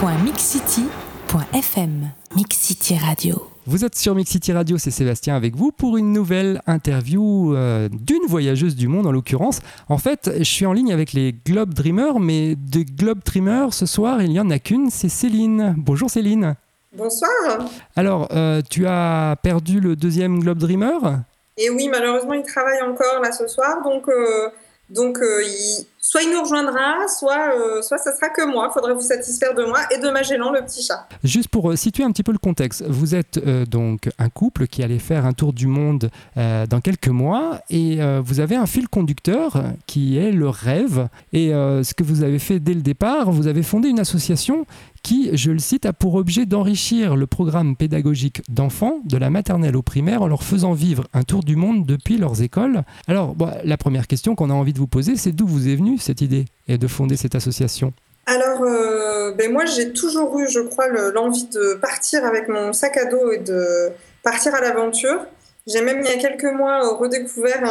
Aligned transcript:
www.mixcity.fm 0.00 2.10
Mixcity 2.34 2.96
Radio. 2.96 3.46
Vous 3.66 3.84
êtes 3.84 3.96
sur 3.96 4.14
Mixity 4.14 4.50
Radio, 4.52 4.78
c'est 4.78 4.90
Sébastien 4.90 5.36
avec 5.36 5.54
vous 5.56 5.72
pour 5.72 5.98
une 5.98 6.14
nouvelle 6.14 6.62
interview 6.66 7.54
euh, 7.54 7.90
d'une 7.92 8.24
voyageuse 8.26 8.76
du 8.76 8.88
monde 8.88 9.06
en 9.06 9.12
l'occurrence. 9.12 9.60
En 9.90 9.98
fait, 9.98 10.30
je 10.38 10.44
suis 10.44 10.64
en 10.64 10.72
ligne 10.72 10.90
avec 10.90 11.12
les 11.12 11.34
Globe 11.44 11.74
Dreamers, 11.74 12.18
mais 12.18 12.54
de 12.56 12.82
Globe 12.82 13.18
Dreamers 13.24 13.74
ce 13.74 13.84
soir, 13.84 14.22
il 14.22 14.30
n'y 14.30 14.40
en 14.40 14.48
a 14.48 14.58
qu'une, 14.58 14.88
c'est 14.88 15.10
Céline. 15.10 15.74
Bonjour 15.76 16.08
Céline. 16.08 16.54
Bonsoir. 16.94 17.58
Alors, 17.94 18.28
euh, 18.32 18.62
tu 18.70 18.86
as 18.86 19.36
perdu 19.42 19.80
le 19.80 19.96
deuxième 19.96 20.40
Globe 20.40 20.56
Dreamer? 20.58 21.18
Et 21.58 21.68
oui, 21.68 21.90
malheureusement, 21.90 22.32
il 22.32 22.44
travaille 22.44 22.80
encore 22.82 23.20
là 23.22 23.32
ce 23.32 23.46
soir, 23.48 23.82
donc, 23.84 24.08
euh, 24.08 24.48
donc 24.90 25.18
il, 25.22 25.86
soit 26.10 26.22
il 26.22 26.32
nous 26.32 26.42
rejoindra, 26.42 27.06
soit, 27.06 27.54
euh, 27.54 27.82
soit 27.82 27.98
ça 27.98 28.14
sera 28.14 28.30
que 28.30 28.44
moi. 28.44 28.68
Il 28.70 28.72
faudrait 28.72 28.94
vous 28.94 29.00
satisfaire 29.00 29.54
de 29.54 29.64
moi 29.64 29.78
et 29.92 29.98
de 29.98 30.10
Magellan, 30.10 30.50
le 30.50 30.62
petit 30.62 30.82
chat. 30.82 31.06
Juste 31.22 31.48
pour 31.48 31.70
euh, 31.70 31.76
situer 31.76 32.02
un 32.04 32.10
petit 32.10 32.22
peu 32.22 32.32
le 32.32 32.38
contexte, 32.38 32.82
vous 32.88 33.14
êtes 33.14 33.38
euh, 33.38 33.64
donc 33.64 34.08
un 34.18 34.28
couple 34.28 34.66
qui 34.66 34.82
allait 34.82 34.98
faire 34.98 35.24
un 35.24 35.32
tour 35.32 35.52
du 35.52 35.66
monde 35.66 36.10
dans 36.36 36.80
quelques 36.80 37.08
mois 37.08 37.60
et 37.70 37.98
vous 38.22 38.40
avez 38.40 38.56
un 38.56 38.66
fil 38.66 38.88
conducteur 38.88 39.62
qui 39.86 40.16
est 40.18 40.32
le 40.32 40.48
rêve. 40.48 41.08
Et 41.32 41.48
ce 41.50 41.94
que 41.94 42.02
vous 42.02 42.22
avez 42.22 42.38
fait 42.38 42.58
dès 42.58 42.74
le 42.74 42.82
départ, 42.82 43.30
vous 43.30 43.46
avez 43.46 43.62
fondé 43.62 43.88
une 43.88 44.00
association 44.00 44.66
qui, 45.02 45.36
je 45.36 45.50
le 45.50 45.58
cite, 45.58 45.86
a 45.86 45.92
pour 45.92 46.14
objet 46.14 46.46
d'enrichir 46.46 47.16
le 47.16 47.26
programme 47.26 47.76
pédagogique 47.76 48.42
d'enfants 48.48 49.00
de 49.04 49.16
la 49.16 49.30
maternelle 49.30 49.76
au 49.76 49.82
primaire 49.82 50.22
en 50.22 50.28
leur 50.28 50.42
faisant 50.42 50.72
vivre 50.72 51.06
un 51.14 51.22
tour 51.22 51.42
du 51.42 51.56
monde 51.56 51.86
depuis 51.86 52.18
leurs 52.18 52.42
écoles. 52.42 52.82
Alors, 53.08 53.34
la 53.64 53.76
première 53.76 54.06
question 54.06 54.34
qu'on 54.34 54.50
a 54.50 54.54
envie 54.54 54.72
de 54.72 54.78
vous 54.78 54.86
poser, 54.86 55.16
c'est 55.16 55.32
d'où 55.32 55.46
vous 55.46 55.68
est 55.68 55.76
venue 55.76 55.98
cette 55.98 56.20
idée 56.20 56.44
et 56.68 56.78
de 56.78 56.86
fonder 56.86 57.16
cette 57.16 57.34
association? 57.34 57.92
Alors, 58.26 58.62
euh, 58.62 59.32
ben 59.32 59.52
moi, 59.52 59.64
j'ai 59.64 59.92
toujours 59.92 60.38
eu, 60.38 60.48
je 60.48 60.60
crois, 60.60 60.88
l'envie 60.88 61.46
de 61.46 61.74
partir 61.74 62.24
avec 62.24 62.48
mon 62.48 62.72
sac 62.72 62.96
à 62.96 63.06
dos 63.06 63.32
et 63.32 63.38
de 63.38 63.88
partir 64.22 64.54
à 64.54 64.60
l'aventure. 64.60 65.26
J'ai 65.66 65.82
même, 65.82 66.00
il 66.00 66.06
y 66.06 66.12
a 66.12 66.16
quelques 66.16 66.52
mois, 66.52 66.96
redécouvert 66.96 67.64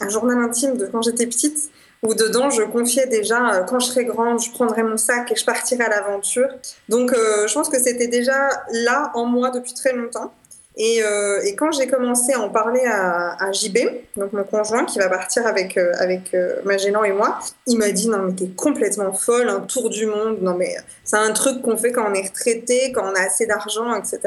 un 0.00 0.08
journal 0.08 0.38
intime 0.38 0.76
de 0.76 0.86
quand 0.86 1.02
j'étais 1.02 1.26
petite, 1.26 1.70
où 2.02 2.14
dedans, 2.14 2.50
je 2.50 2.62
confiais 2.62 3.06
déjà, 3.06 3.54
euh, 3.54 3.62
quand 3.62 3.78
je 3.78 3.86
serai 3.86 4.04
grande, 4.04 4.40
je 4.42 4.50
prendrai 4.50 4.82
mon 4.82 4.96
sac 4.96 5.30
et 5.30 5.36
je 5.36 5.44
partirai 5.44 5.84
à 5.84 5.88
l'aventure. 5.88 6.48
Donc, 6.88 7.12
euh, 7.12 7.46
je 7.46 7.54
pense 7.54 7.68
que 7.68 7.78
c'était 7.78 8.08
déjà 8.08 8.48
là 8.72 9.12
en 9.14 9.24
moi 9.24 9.50
depuis 9.50 9.72
très 9.72 9.92
longtemps. 9.92 10.32
Et, 10.76 11.02
euh, 11.04 11.40
quand 11.56 11.70
j'ai 11.70 11.86
commencé 11.86 12.32
à 12.32 12.40
en 12.40 12.48
parler 12.48 12.80
à, 12.86 13.52
JB, 13.52 13.78
donc 14.16 14.32
mon 14.32 14.42
conjoint 14.42 14.84
qui 14.86 14.98
va 14.98 15.10
partir 15.10 15.46
avec, 15.46 15.76
avec 15.76 16.34
Magellan 16.64 17.04
et 17.04 17.12
moi, 17.12 17.38
il 17.66 17.76
m'a 17.76 17.90
dit 17.90 18.08
Non, 18.08 18.22
mais 18.22 18.32
t'es 18.32 18.48
complètement 18.48 19.12
folle, 19.12 19.50
un 19.50 19.60
tour 19.60 19.90
du 19.90 20.06
monde. 20.06 20.38
Non, 20.40 20.54
mais 20.54 20.74
c'est 21.04 21.18
un 21.18 21.32
truc 21.32 21.60
qu'on 21.60 21.76
fait 21.76 21.92
quand 21.92 22.10
on 22.10 22.14
est 22.14 22.26
retraité, 22.26 22.90
quand 22.92 23.04
on 23.04 23.14
a 23.14 23.20
assez 23.20 23.44
d'argent, 23.44 23.94
etc. 23.94 24.20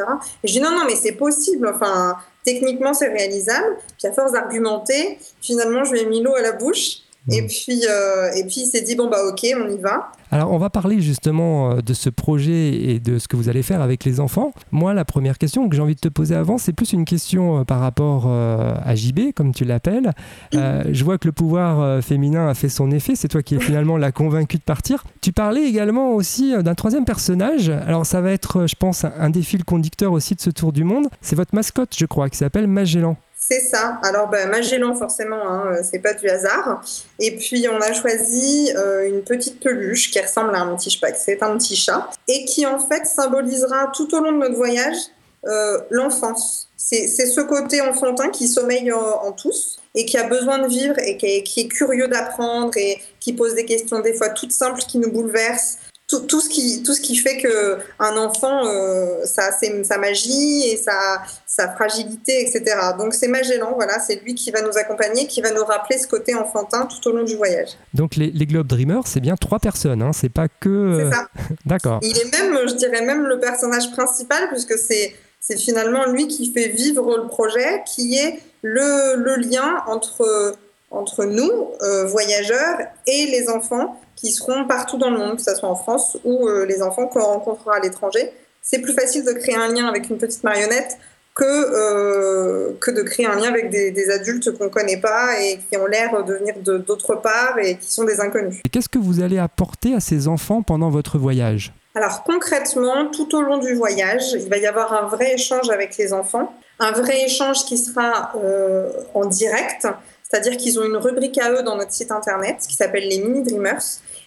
Et 0.43 0.47
je 0.47 0.53
dis 0.53 0.61
Non, 0.61 0.69
non, 0.69 0.85
mais 0.85 0.95
c'est 0.95 1.13
possible. 1.13 1.67
Enfin, 1.67 2.15
techniquement, 2.45 2.93
c'est 2.93 3.09
réalisable. 3.09 3.77
Puis 3.97 4.07
à 4.07 4.13
force 4.13 4.31
d'argumenter, 4.31 5.17
finalement, 5.41 5.83
je 5.83 5.93
lui 5.93 6.01
ai 6.01 6.05
mis 6.05 6.21
l'eau 6.21 6.35
à 6.35 6.41
la 6.41 6.51
bouche. 6.51 7.04
Et 7.31 7.41
puis, 7.47 7.81
euh, 7.89 8.31
et 8.35 8.43
puis 8.43 8.61
il 8.61 8.65
s'est 8.67 8.81
dit 8.81 8.95
bon 8.95 9.09
bah 9.09 9.17
ok, 9.27 9.45
on 9.59 9.69
y 9.69 9.77
va. 9.79 10.11
Alors 10.31 10.51
on 10.51 10.59
va 10.59 10.69
parler 10.69 11.01
justement 11.01 11.71
euh, 11.71 11.81
de 11.81 11.93
ce 11.93 12.09
projet 12.09 12.73
et 12.73 12.99
de 12.99 13.17
ce 13.17 13.27
que 13.27 13.35
vous 13.35 13.49
allez 13.49 13.63
faire 13.63 13.81
avec 13.81 14.03
les 14.05 14.19
enfants. 14.19 14.51
Moi, 14.71 14.93
la 14.93 15.05
première 15.05 15.39
question 15.39 15.67
que 15.67 15.75
j'ai 15.75 15.81
envie 15.81 15.95
de 15.95 15.99
te 15.99 16.07
poser 16.07 16.35
avant, 16.35 16.59
c'est 16.59 16.73
plus 16.73 16.93
une 16.93 17.05
question 17.05 17.61
euh, 17.61 17.63
par 17.63 17.79
rapport 17.79 18.27
à 18.27 18.95
JB, 18.95 19.33
comme 19.35 19.53
tu 19.53 19.65
l'appelles. 19.65 20.11
je 20.53 21.03
vois 21.03 21.17
que 21.17 21.27
le 21.27 21.31
pouvoir 21.31 22.03
féminin 22.03 22.47
a 22.47 22.53
fait 22.53 22.69
son 22.69 22.91
effet. 22.91 23.15
C'est 23.15 23.27
toi 23.27 23.41
qui 23.41 23.55
es 23.55 23.59
finalement 23.59 23.97
la 23.97 24.11
convaincue 24.11 24.57
de 24.57 24.63
partir. 24.63 25.03
Tu 25.21 25.31
parlais 25.31 25.63
également 25.63 26.13
aussi 26.13 26.53
d'un 26.63 26.75
troisième 26.75 27.05
personnage. 27.05 27.69
Alors 27.69 28.05
ça 28.05 28.21
va 28.21 28.31
être, 28.31 28.67
je 28.67 28.75
pense, 28.75 29.05
un 29.05 29.29
des 29.29 29.41
fils 29.41 29.63
conducteurs 29.63 30.11
aussi 30.11 30.35
de 30.35 30.41
ce 30.41 30.49
tour 30.49 30.71
du 30.71 30.83
monde. 30.83 31.07
C'est 31.21 31.35
votre 31.35 31.55
mascotte, 31.55 31.95
je 31.97 32.05
crois, 32.05 32.29
qui 32.29 32.37
s'appelle 32.37 32.67
Magellan. 32.67 33.17
C'est 33.47 33.59
ça. 33.59 33.99
Alors, 34.01 34.27
ben, 34.27 34.49
Magellan, 34.49 34.95
forcément, 34.95 35.47
hein, 35.47 35.67
euh, 35.67 35.81
c'est 35.83 35.99
pas 35.99 36.15
du 36.15 36.27
hasard. 36.27 36.83
Et 37.19 37.35
puis, 37.35 37.67
on 37.69 37.79
a 37.79 37.93
choisi 37.93 38.71
euh, 38.75 39.07
une 39.07 39.21
petite 39.21 39.59
peluche 39.59 40.09
qui 40.09 40.19
ressemble 40.19 40.55
à 40.55 40.61
un 40.61 40.75
petit 40.75 40.99
c'est 41.15 41.43
un 41.43 41.55
petit 41.55 41.75
chat, 41.75 42.09
et 42.27 42.45
qui, 42.45 42.65
en 42.65 42.79
fait, 42.79 43.05
symbolisera 43.05 43.91
tout 43.95 44.11
au 44.15 44.19
long 44.19 44.31
de 44.31 44.37
notre 44.37 44.55
voyage 44.55 44.97
euh, 45.45 45.79
l'enfance. 45.91 46.69
C'est 46.75 47.07
ce 47.07 47.41
côté 47.41 47.81
enfantin 47.81 48.29
qui 48.29 48.47
sommeille 48.47 48.91
en, 48.91 49.31
tous 49.31 49.79
et 49.95 50.05
qui 50.05 50.17
a 50.17 50.23
besoin 50.27 50.59
de 50.59 50.67
vivre 50.67 50.95
et 50.99 51.17
qui 51.17 51.59
est 51.59 51.67
curieux 51.67 52.07
d'apprendre 52.07 52.71
et 52.77 52.99
qui 53.19 53.33
pose 53.33 53.55
des 53.55 53.65
questions 53.65 54.01
des 54.01 54.13
fois 54.13 54.29
toutes 54.29 54.51
simples 54.51 54.81
qui 54.81 54.99
nous 54.99 55.11
bouleversent 55.11 55.79
tout, 56.07 56.19
tout, 56.21 56.39
ce 56.39 56.49
qui, 56.49 56.83
tout 56.83 56.93
ce 56.93 57.01
qui 57.01 57.15
fait 57.15 57.37
qu'un 57.37 58.17
enfant, 58.17 58.67
euh, 58.67 59.25
ça, 59.25 59.49
c'est 59.51 59.83
sa 59.83 59.97
magie 59.97 60.67
et 60.67 60.77
sa, 60.77 61.23
sa 61.47 61.73
fragilité, 61.73 62.41
etc. 62.41 62.77
Donc 62.97 63.15
c'est 63.15 63.27
Magellan, 63.27 63.73
voilà, 63.75 63.99
c'est 63.99 64.21
lui 64.23 64.35
qui 64.35 64.51
va 64.51 64.61
nous 64.61 64.77
accompagner, 64.77 65.25
qui 65.25 65.41
va 65.41 65.51
nous 65.51 65.65
rappeler 65.65 65.97
ce 65.97 66.07
côté 66.07 66.35
enfantin 66.35 66.85
tout 66.85 67.09
au 67.09 67.11
long 67.11 67.23
du 67.23 67.35
voyage. 67.35 67.69
Donc 67.95 68.17
les, 68.17 68.29
les 68.31 68.45
Globe 68.45 68.67
Dreamers, 68.67 69.07
c'est 69.07 69.19
bien 69.19 69.35
trois 69.35 69.57
personnes, 69.57 70.03
hein, 70.03 70.11
c'est 70.13 70.29
pas 70.29 70.47
que... 70.47 70.69
Euh, 70.69 71.09
c'est 71.09 71.15
ça. 71.15 71.27
D'accord. 71.65 71.99
Il 72.03 72.15
est 72.17 72.31
même, 72.39 72.67
je 72.67 72.75
dirais 72.75 73.01
même 73.01 73.23
le 73.23 73.39
personnage 73.39 73.91
principal, 73.91 74.47
puisque 74.49 74.77
c'est, 74.77 75.15
c'est 75.39 75.57
finalement 75.57 76.05
lui 76.05 76.27
qui 76.27 76.53
fait 76.53 76.67
vivre 76.67 77.17
le 77.17 77.27
projet, 77.27 77.83
qui 77.87 78.15
est 78.17 78.39
le, 78.61 79.15
le 79.15 79.37
lien 79.37 79.83
entre, 79.87 80.55
entre 80.91 81.25
nous, 81.25 81.69
euh, 81.81 82.05
voyageurs, 82.05 82.77
et 83.07 83.25
les 83.25 83.49
enfants 83.49 83.99
qui 84.15 84.31
seront 84.31 84.65
partout 84.65 84.97
dans 84.97 85.09
le 85.09 85.17
monde, 85.17 85.35
que 85.37 85.41
ce 85.41 85.55
soit 85.55 85.69
en 85.69 85.75
France 85.75 86.17
ou 86.23 86.47
euh, 86.47 86.65
les 86.65 86.81
enfants 86.81 87.07
qu'on 87.07 87.23
rencontrera 87.23 87.77
à 87.77 87.79
l'étranger. 87.79 88.31
C'est 88.61 88.79
plus 88.79 88.93
facile 88.93 89.25
de 89.25 89.31
créer 89.31 89.55
un 89.55 89.67
lien 89.67 89.87
avec 89.87 90.09
une 90.09 90.17
petite 90.17 90.43
marionnette 90.43 90.97
que, 91.35 91.43
euh, 91.43 92.71
que 92.79 92.91
de 92.91 93.01
créer 93.01 93.25
un 93.25 93.35
lien 93.35 93.49
avec 93.49 93.69
des, 93.69 94.09
adultes 94.09 94.57
qu'on 94.57 94.65
ne 94.65 94.69
connaît 94.69 94.97
pas 94.97 95.39
et 95.39 95.57
qui 95.57 95.77
ont 95.77 95.85
l'air 95.85 96.23
de 96.23 96.33
venir 96.33 96.55
d'autre 96.63 97.15
part 97.15 97.59
et 97.61 97.75
qui 97.75 97.91
sont 97.91 98.05
des 98.05 98.21
inconnus. 98.21 98.61
Qu'est-ce 98.71 98.89
que 98.89 98.97
vous 98.97 99.21
allez 99.21 99.37
apporter 99.37 99.93
à 99.93 99.99
ces 99.99 100.27
enfants 100.27 100.61
pendant 100.61 100.89
votre 100.89 101.17
voyage? 101.17 101.73
Alors 101.93 102.23
concrètement, 102.23 103.07
tout 103.07 103.35
au 103.35 103.41
long 103.41 103.57
du 103.57 103.73
voyage, 103.73 104.33
il 104.33 104.49
va 104.49 104.57
y 104.57 104.65
avoir 104.65 104.93
un 104.93 105.07
vrai 105.07 105.33
échange 105.33 105.69
avec 105.69 105.97
les 105.97 106.13
enfants, 106.13 106.53
un 106.79 106.91
vrai 106.91 107.23
échange 107.23 107.65
qui 107.65 107.77
sera 107.77 108.31
euh, 108.37 108.89
en 109.13 109.25
direct, 109.25 109.87
c'est-à-dire 110.35 110.57
qu'ils 110.57 110.77
ont 110.79 110.83
une 110.83 110.97
rubrique 110.97 111.37
à 111.37 111.49
eux 111.53 111.63
dans 111.63 111.77
notre 111.77 111.93
site 111.93 112.11
internet 112.11 112.57
qui 112.67 112.75
s'appelle 112.75 113.07
les 113.07 113.19
Mini 113.19 113.41
Dreamers 113.41 113.81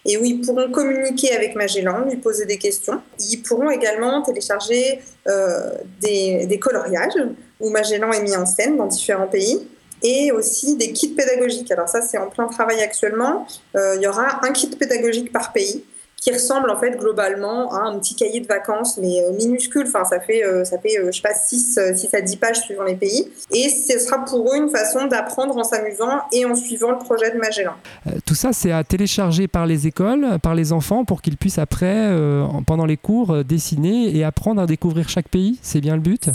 et 0.07 0.17
où 0.17 0.25
ils 0.25 0.41
pourront 0.41 0.71
communiquer 0.71 1.37
avec 1.37 1.55
Magellan, 1.55 2.07
lui 2.09 2.17
poser 2.17 2.47
des 2.47 2.57
questions. 2.57 3.03
Ils 3.19 3.43
pourront 3.43 3.71
également 3.71 4.23
télécharger 4.23 5.01
euh, 5.27 5.75
des, 6.01 6.59
coloriages 6.59 7.13
où 7.61 7.69
Magellan 7.69 8.11
est 8.13 8.23
mis 8.23 8.35
en 8.35 8.47
scène 8.47 8.79
dans 8.79 8.87
différents 8.87 9.27
pays 9.27 9.69
et 10.03 10.33
aussi 10.33 10.77
des 10.77 10.93
kits 10.93 11.09
pédagogiques. 11.09 11.71
Alors 11.73 11.91
ça, 11.91 12.01
c'est 12.01 12.17
en 12.17 12.31
plein 12.31 12.47
travail 12.47 12.81
actuellement. 12.81 13.47
Euh, 13.77 13.97
il 13.97 14.03
y 14.03 14.07
aura 14.07 14.47
un 14.47 14.53
kit 14.53 14.69
pédagogique 14.69 15.31
par 15.31 15.53
pays 15.53 15.85
qui 16.21 16.33
ressemble 16.33 16.71
en 16.71 16.79
fait 16.79 16.97
globalement 16.99 17.73
à 17.73 17.83
un 17.83 17.99
petit 17.99 18.15
cahier 18.17 18.41
de 18.41 18.47
vacances, 18.47 18.99
mais 18.99 19.23
euh, 19.23 19.33
minuscule. 19.33 19.85
Enfin, 19.87 20.05
ça 20.05 20.19
fait, 20.19 20.45
euh, 20.45 20.65
ça 20.65 20.79
fait 20.79 20.99
euh, 20.99 21.07
je 21.13 21.17
sais 21.17 21.23
pas, 21.23 21.35
6, 21.35 21.79
6 21.95 22.09
à 22.13 22.21
10 22.21 22.37
pages 22.37 22.61
suivant 22.61 22.83
les 22.83 22.97
pays. 22.97 23.31
Et 23.53 23.69
ce 23.69 23.99
sera 23.99 24.25
pour 24.25 24.53
eux 24.53 24.57
une 24.57 24.69
façon 24.69 25.07
d'apprendre 25.07 25.57
en 25.57 25.63
s'amusant 25.63 26.23
et 26.33 26.45
en 26.45 26.57
suivant 26.57 26.91
le 26.91 26.99
projet 26.99 27.31
de 27.31 27.39
Magellan. 27.39 27.75
tout 28.27 28.35
ça, 28.35 28.53
c'est 28.53 28.73
à 28.73 28.83
télécharger 28.83 29.47
par 29.47 29.67
les 29.67 29.87
écoles, 29.87 30.39
par 30.43 30.55
les 30.55 30.73
enfants, 30.73 31.05
pour 31.05 31.23
qu'ils 31.23 31.37
puissent 31.37 31.59
après, 31.59 32.11
pendant 32.67 32.85
les 32.87 32.97
cours, 32.97 33.45
dessiner 33.45 34.17
et 34.17 34.25
apprendre 34.25 34.61
à 34.61 34.67
découvrir 34.67 35.09
chaque 35.09 35.29
pays. 35.29 35.59
C'est 35.63 35.81
bien 35.81 35.95
le 35.95 36.03
but? 36.03 36.31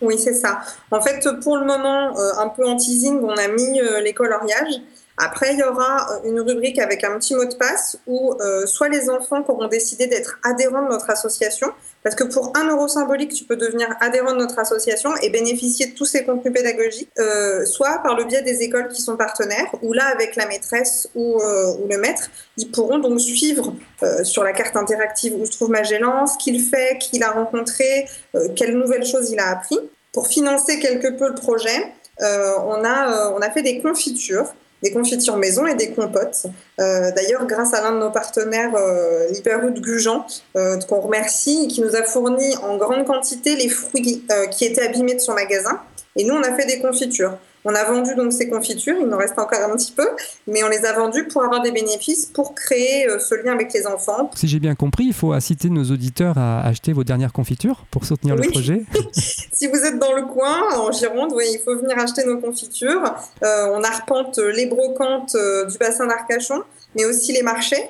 Oui, 0.00 0.18
c'est 0.18 0.34
ça. 0.34 0.60
En 0.90 1.00
fait, 1.00 1.26
pour 1.42 1.56
le 1.56 1.66
moment, 1.66 2.12
un 2.38 2.48
peu 2.48 2.66
en 2.66 2.76
teasing, 2.76 3.20
on 3.22 3.36
a 3.36 3.48
mis 3.48 3.80
les 4.02 4.12
coloriages. 4.12 4.80
Après, 5.22 5.52
il 5.52 5.58
y 5.58 5.62
aura 5.62 6.10
euh, 6.12 6.28
une 6.28 6.40
rubrique 6.40 6.78
avec 6.78 7.04
un 7.04 7.18
petit 7.18 7.34
mot 7.34 7.44
de 7.44 7.54
passe 7.54 7.98
où 8.06 8.34
euh, 8.40 8.64
soit 8.64 8.88
les 8.88 9.10
enfants 9.10 9.42
qui 9.42 9.50
auront 9.50 9.68
décidé 9.68 10.06
d'être 10.06 10.38
adhérents 10.42 10.82
de 10.82 10.88
notre 10.88 11.10
association, 11.10 11.68
parce 12.02 12.14
que 12.14 12.24
pour 12.24 12.56
un 12.56 12.70
euro 12.70 12.88
symbolique, 12.88 13.34
tu 13.34 13.44
peux 13.44 13.56
devenir 13.56 13.94
adhérent 14.00 14.32
de 14.32 14.38
notre 14.38 14.58
association 14.58 15.10
et 15.20 15.28
bénéficier 15.28 15.88
de 15.88 15.94
tous 15.94 16.06
ces 16.06 16.24
contenus 16.24 16.54
pédagogiques, 16.54 17.10
euh, 17.18 17.66
soit 17.66 17.98
par 18.02 18.16
le 18.16 18.24
biais 18.24 18.40
des 18.40 18.62
écoles 18.62 18.88
qui 18.88 19.02
sont 19.02 19.18
partenaires, 19.18 19.70
ou 19.82 19.92
là, 19.92 20.06
avec 20.06 20.36
la 20.36 20.46
maîtresse 20.46 21.10
ou, 21.14 21.36
ou 21.36 21.86
le 21.86 21.98
maître, 21.98 22.30
ils 22.56 22.70
pourront 22.70 22.98
donc 22.98 23.20
suivre 23.20 23.74
sur 24.22 24.42
la 24.42 24.52
carte 24.52 24.76
interactive 24.76 25.34
où 25.38 25.44
se 25.44 25.52
trouve 25.52 25.70
Magellan, 25.70 26.26
ce 26.26 26.38
qu'il 26.38 26.62
fait, 26.62 26.96
qui 26.98 27.16
il 27.16 27.22
a 27.22 27.32
rencontré, 27.32 28.08
quelles 28.56 28.76
nouvelles 28.76 29.04
choses 29.04 29.30
il 29.30 29.38
a 29.38 29.50
appris. 29.50 29.78
Pour 30.12 30.26
financer 30.26 30.78
quelque 30.78 31.08
peu 31.18 31.28
le 31.28 31.34
projet, 31.34 31.92
on, 32.20 32.84
a, 32.84 33.32
on 33.36 33.40
a 33.40 33.50
fait 33.50 33.62
des 33.62 33.80
confitures 33.82 34.54
des 34.82 34.90
confitures 34.92 35.36
maison 35.36 35.66
et 35.66 35.74
des 35.74 35.90
compotes. 35.90 36.46
Euh, 36.80 37.10
d'ailleurs, 37.14 37.46
grâce 37.46 37.74
à 37.74 37.82
l'un 37.82 37.92
de 37.92 37.98
nos 37.98 38.10
partenaires, 38.10 38.74
euh, 38.74 39.28
l'Hyperroute 39.30 39.80
Gujan, 39.80 40.26
euh, 40.56 40.78
qu'on 40.88 41.00
remercie, 41.00 41.68
qui 41.68 41.80
nous 41.80 41.94
a 41.94 42.02
fourni 42.02 42.56
en 42.62 42.76
grande 42.76 43.04
quantité 43.04 43.56
les 43.56 43.68
fruits 43.68 44.24
qui 44.50 44.64
étaient 44.64 44.82
abîmés 44.82 45.14
de 45.14 45.20
son 45.20 45.34
magasin. 45.34 45.80
Et 46.16 46.24
nous, 46.24 46.34
on 46.34 46.42
a 46.42 46.52
fait 46.54 46.66
des 46.66 46.80
confitures. 46.80 47.38
On 47.64 47.74
a 47.74 47.84
vendu 47.84 48.14
donc 48.14 48.32
ces 48.32 48.48
confitures, 48.48 48.96
il 48.98 49.06
nous 49.06 49.16
reste 49.16 49.38
encore 49.38 49.60
un 49.62 49.76
petit 49.76 49.92
peu, 49.92 50.08
mais 50.46 50.64
on 50.64 50.68
les 50.68 50.84
a 50.86 50.94
vendues 50.94 51.26
pour 51.28 51.42
avoir 51.44 51.60
des 51.60 51.72
bénéfices, 51.72 52.26
pour 52.26 52.54
créer 52.54 53.06
euh, 53.06 53.18
ce 53.18 53.34
lien 53.34 53.52
avec 53.52 53.72
les 53.74 53.86
enfants. 53.86 54.30
Si 54.34 54.48
j'ai 54.48 54.60
bien 54.60 54.74
compris, 54.74 55.04
il 55.04 55.12
faut 55.12 55.32
inciter 55.32 55.68
nos 55.68 55.84
auditeurs 55.84 56.38
à 56.38 56.62
acheter 56.62 56.94
vos 56.94 57.04
dernières 57.04 57.34
confitures 57.34 57.84
pour 57.90 58.06
soutenir 58.06 58.34
le 58.34 58.48
projet. 58.48 58.84
si 59.60 59.66
vous 59.66 59.76
êtes 59.84 59.98
dans 59.98 60.14
le 60.14 60.22
coin, 60.22 60.74
en 60.78 60.90
Gironde, 60.90 61.32
oui, 61.34 61.44
il 61.52 61.58
faut 61.58 61.76
venir 61.76 61.98
acheter 61.98 62.24
nos 62.24 62.38
confitures. 62.38 63.14
Euh, 63.42 63.66
on 63.74 63.82
arpente 63.84 64.38
les 64.38 64.64
brocantes 64.64 65.34
euh, 65.34 65.66
du 65.66 65.76
bassin 65.76 66.06
d'Arcachon 66.06 66.62
mais 66.96 67.04
aussi 67.04 67.32
les 67.32 67.42
marchés. 67.42 67.88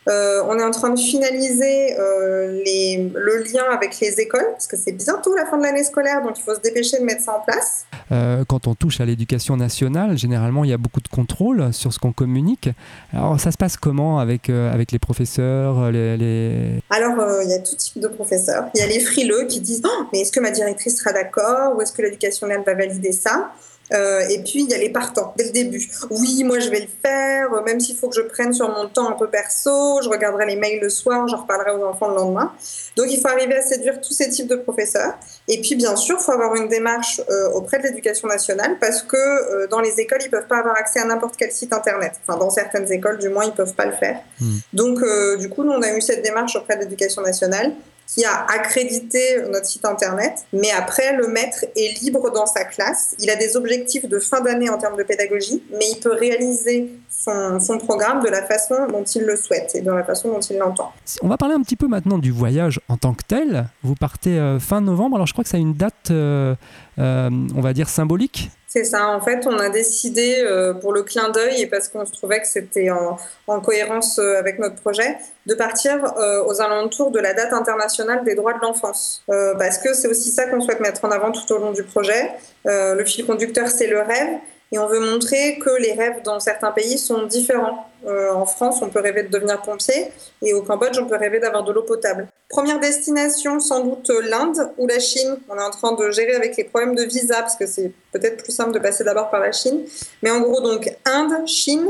Euh, 0.09 0.43
on 0.47 0.59
est 0.59 0.62
en 0.62 0.71
train 0.71 0.91
de 0.91 0.99
finaliser 0.99 1.99
euh, 1.99 2.62
les, 2.65 3.11
le 3.15 3.43
lien 3.43 3.65
avec 3.73 3.99
les 4.00 4.21
écoles, 4.21 4.47
parce 4.53 4.67
que 4.67 4.77
c'est 4.77 4.93
bientôt 4.93 5.35
la 5.35 5.47
fin 5.47 5.59
de 5.59 5.62
l'année 5.62 5.85
scolaire, 5.85 6.23
donc 6.23 6.38
il 6.38 6.43
faut 6.43 6.55
se 6.55 6.61
dépêcher 6.61 6.99
de 6.99 7.05
mettre 7.05 7.23
ça 7.23 7.32
en 7.37 7.41
place. 7.41 7.87
Euh, 8.12 8.44
quand 8.47 8.67
on 8.67 8.75
touche 8.75 9.00
à 9.00 9.05
l'éducation 9.05 9.56
nationale, 9.56 10.17
généralement, 10.17 10.65
il 10.65 10.71
y 10.71 10.73
a 10.73 10.79
beaucoup 10.79 11.00
de 11.00 11.09
contrôle 11.09 11.73
sur 11.73 11.93
ce 11.93 11.99
qu'on 11.99 12.12
communique. 12.12 12.69
Alors, 13.12 13.38
ça 13.41 13.53
se 13.53 13.56
passe 13.56 13.77
comment 13.77 14.19
avec, 14.19 14.49
avec 14.50 14.93
les 14.93 14.99
professeurs 14.99 15.91
les, 15.91 16.81
Alors, 16.91 17.43
il 17.43 17.50
y 17.50 17.55
a 17.55 17.59
tout 17.59 17.76
type 17.76 18.00
de 18.00 18.09
professeurs. 18.09 18.69
Il 18.75 18.81
y 18.81 18.83
a 18.83 18.87
les 18.87 19.00
frileux 19.00 19.47
qui 19.47 19.61
disent 19.61 19.83
oh, 19.85 20.05
Mais 20.12 20.21
est-ce 20.21 20.33
que 20.33 20.41
ma 20.41 20.50
directrice 20.50 20.99
sera 20.99 21.12
d'accord 21.12 21.76
Ou 21.76 21.83
est-ce 21.83 21.93
que 21.93 22.03
l'éducation 22.03 22.47
nationale 22.47 22.50
va 22.67 22.75
valider 22.75 23.12
ça? 23.12 23.53
Euh, 23.93 24.21
et 24.29 24.39
puis, 24.39 24.63
il 24.63 24.71
y 24.71 24.75
a 24.75 24.79
les 24.79 24.91
partants, 24.91 25.33
dès 25.37 25.45
le 25.45 25.51
début. 25.51 25.89
Oui, 26.11 26.45
moi, 26.45 26.59
je 26.61 26.71
vais 26.71 26.81
le 26.81 26.89
faire, 27.03 27.53
euh, 27.53 27.63
même 27.63 27.81
s'il 27.81 27.97
faut 27.97 28.09
que 28.09 28.15
je 28.15 28.23
prenne 28.23 28.53
sur 28.53 28.69
mon 28.69 28.89
temps 28.89 29.09
un 29.09 29.13
peu 29.13 29.29
perso, 29.29 30.01
je 30.03 30.09
regarderai 30.09 30.47
les 30.47 30.57
mails 30.57 30.81
le 30.81 30.89
soir, 30.89 31.27
j'en 31.29 31.39
reparlerai 31.39 31.73
aux 31.73 31.85
enfants 31.85 32.09
le 32.09 32.17
lendemain. 32.17 32.53
Donc, 32.97 33.07
il 33.11 33.21
faut 33.21 33.29
arriver 33.29 33.57
à 33.57 33.63
séduire 33.63 34.01
tous 34.01 34.13
ces 34.13 34.29
types 34.31 34.47
de 34.47 34.57
professeurs. 34.57 35.15
Et 35.49 35.61
puis, 35.61 35.75
bien 35.75 35.97
sûr, 35.97 36.17
il 36.21 36.23
faut 36.23 36.33
avoir 36.33 36.55
une 36.55 36.69
démarche 36.69 37.21
euh, 37.31 37.51
auprès 37.51 37.79
de 37.79 37.85
l'éducation 37.85 38.29
nationale 38.29 38.77
parce 38.81 39.03
que 39.03 39.67
dans 39.67 39.81
les 39.81 39.99
écoles, 39.99 40.21
ils 40.23 40.27
ne 40.27 40.31
peuvent 40.31 40.47
pas 40.47 40.59
avoir 40.59 40.77
accès 40.77 41.01
à 41.01 41.05
n'importe 41.05 41.37
quel 41.37 41.51
site 41.51 41.73
Internet. 41.73 42.13
Enfin, 42.27 42.39
dans 42.39 42.51
certaines 42.51 42.91
écoles, 42.93 43.19
du 43.19 43.29
moins, 43.29 43.45
ils 43.45 43.51
ne 43.51 43.57
peuvent 43.57 43.75
pas 43.75 43.87
le 43.87 43.93
faire. 43.93 44.21
Hmm. 44.41 44.59
Donc, 44.73 44.99
du 45.39 45.49
coup, 45.49 45.65
nous, 45.65 45.73
on 45.73 45.83
a 45.83 45.97
eu 45.97 46.01
cette 46.01 46.23
démarche 46.23 46.57
auprès 46.57 46.77
de 46.77 46.83
l'éducation 46.83 47.23
nationale 47.23 47.73
qui 48.12 48.25
a 48.25 48.45
accrédité 48.47 49.43
notre 49.51 49.67
site 49.67 49.85
internet, 49.85 50.45
mais 50.53 50.71
après 50.73 51.17
le 51.17 51.29
maître 51.29 51.65
est 51.77 52.03
libre 52.03 52.33
dans 52.33 52.47
sa 52.47 52.65
classe. 52.65 53.15
Il 53.21 53.31
a 53.31 53.37
des 53.37 53.57
objectifs 53.57 54.09
de 54.09 54.19
fin 54.19 54.41
d'année 54.41 54.69
en 54.69 54.79
termes 54.79 54.97
de 54.97 55.05
pédagogie, 55.05 55.62
mais 55.71 55.87
il 55.93 56.01
peut 56.01 56.12
réaliser 56.15 56.91
son, 57.09 57.79
programme 57.79 58.23
de 58.23 58.29
la 58.29 58.43
façon 58.43 58.75
dont 58.89 59.05
il 59.05 59.23
le 59.23 59.37
souhaite 59.37 59.75
et 59.75 59.81
de 59.81 59.91
la 59.91 60.03
façon 60.03 60.33
dont 60.33 60.41
il 60.41 60.59
l'entend. 60.59 60.93
On 61.23 61.29
va 61.29 61.37
parler 61.37 61.55
un 61.55 61.62
petit 61.62 61.77
peu 61.77 61.87
maintenant 61.87 62.19
du 62.19 62.33
voyage 62.33 62.81
en 62.89 62.97
tant 62.97 63.15
que 63.15 63.23
tel. 63.27 63.67
Vous 63.83 63.95
partez 63.95 64.39
euh, 64.39 64.59
fin 64.59 64.81
novembre, 64.81 65.17
alors 65.17 65.27
je 65.27 65.33
crois 65.33 65.45
que 65.45 65.51
ça 65.51 65.59
a 65.59 65.61
une 65.61 65.75
date, 65.75 66.11
euh, 66.11 66.55
on 66.99 67.61
va 67.61 67.73
dire, 67.73 67.89
symbolique 67.89 68.51
c'est 68.73 68.85
ça, 68.85 69.09
en 69.09 69.21
fait, 69.21 69.49
on 69.49 69.59
a 69.59 69.69
décidé 69.69 70.45
euh, 70.45 70.73
pour 70.75 70.93
le 70.93 71.03
clin 71.03 71.29
d'œil 71.31 71.63
et 71.63 71.67
parce 71.67 71.89
qu'on 71.89 72.07
se 72.07 72.13
trouvait 72.13 72.41
que 72.41 72.47
c'était 72.47 72.89
en, 72.89 73.61
cohérence 73.61 74.21
euh, 74.21 74.39
avec 74.39 74.61
notre 74.61 74.77
projet, 74.77 75.17
de 75.47 75.55
partir 75.55 76.05
euh, 76.05 76.45
aux 76.45 76.61
alentours 76.61 77.11
de 77.11 77.19
la 77.19 77.35
date 77.35 77.53
internationale 77.53 78.23
des 78.23 78.37
droits 78.37 78.53
de 78.53 78.61
l'enfance. 78.61 79.25
parce 79.59 79.79
que 79.79 79.93
c'est 79.93 80.07
aussi 80.07 80.31
ça 80.31 80.47
qu'on 80.47 80.61
souhaite 80.61 80.79
mettre 80.79 81.05
en 81.05 81.11
avant 81.11 81.33
tout 81.33 81.53
au 81.53 81.59
long 81.59 81.73
du 81.73 81.83
projet. 81.83 82.31
le 82.65 83.05
fil 83.05 83.27
conducteur, 83.27 83.67
c'est 83.67 83.89
le 83.89 84.03
rêve. 84.03 84.39
Et 84.73 84.79
on 84.79 84.87
veut 84.87 85.01
montrer 85.01 85.59
que 85.59 85.71
les 85.81 85.93
rêves 85.93 86.23
dans 86.23 86.39
certains 86.39 86.71
pays 86.71 86.97
sont 86.97 87.25
différents. 87.27 87.89
Euh, 88.07 88.33
en 88.33 88.47
France, 88.47 88.81
on 88.83 88.89
peut 88.89 89.01
rêver 89.01 89.25
de 89.25 89.29
devenir 89.29 89.61
pompier 89.63 90.13
et 90.43 90.55
au 90.55 90.63
Cambodge, 90.63 90.99
on 90.99 91.07
peut 91.07 91.17
rêver 91.17 91.41
d'avoir 91.41 91.65
de 91.65 91.73
l'eau 91.73 91.83
potable. 91.83 92.29
Première 92.49 92.79
destination, 92.79 93.59
sans 93.59 93.85
doute 93.85 94.11
l'Inde 94.11 94.71
ou 94.79 94.87
la 94.87 95.01
Chine. 95.01 95.39
On 95.49 95.57
est 95.57 95.63
en 95.63 95.71
train 95.71 95.93
de 95.93 96.11
gérer 96.11 96.35
avec 96.35 96.57
les 96.57 96.65
problèmes 96.65 96.95
de 96.95 97.03
visa 97.03 97.41
parce 97.41 97.57
que 97.57 97.67
c'est 97.67 97.93
peut-être 98.13 98.43
plus 98.43 98.53
simple 98.53 98.73
de 98.73 98.79
passer 98.79 99.03
d'abord 99.03 99.29
par 99.29 99.41
la 99.41 99.53
Chine. 99.53 99.85
Mais 100.23 100.31
en 100.31 100.41
gros, 100.41 100.61
donc 100.61 100.91
Inde, 101.05 101.47
Chine, 101.47 101.89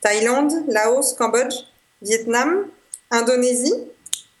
Thaïlande, 0.00 0.52
Laos, 0.68 1.14
Cambodge, 1.18 1.54
Vietnam, 2.00 2.66
Indonésie, 3.10 3.74